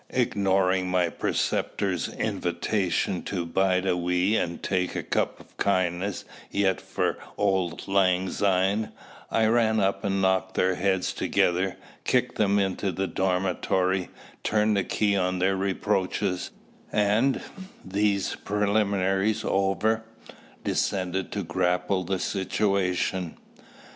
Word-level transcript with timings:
Ignoring 0.09 0.89
my 0.89 1.09
preceptor's 1.09 2.07
invitation 2.07 3.21
to 3.25 3.45
bide 3.45 3.85
a 3.85 3.95
wee 3.95 4.35
and 4.35 4.63
take 4.63 4.95
a 4.95 5.03
cup 5.03 5.39
of 5.39 5.55
kindness 5.57 6.25
yet 6.49 6.81
for 6.81 7.19
auld 7.37 7.87
lang 7.87 8.27
syne, 8.31 8.93
I 9.29 9.45
ran 9.45 9.79
up 9.79 10.03
and 10.03 10.19
knocked 10.19 10.55
their 10.55 10.73
heads 10.73 11.13
together, 11.13 11.77
kicked 12.03 12.37
them 12.39 12.57
into 12.57 12.91
the 12.91 13.05
dormitory, 13.05 14.09
turned 14.43 14.75
the 14.75 14.83
key 14.83 15.15
on 15.15 15.37
their 15.37 15.55
reproaches, 15.55 16.49
and 16.91 17.39
these 17.85 18.33
preliminaries 18.43 19.43
over 19.45 20.03
descended 20.63 21.31
to 21.33 21.43
grapple 21.43 21.99
with 21.99 22.07
the 22.07 22.17
situation. 22.17 23.37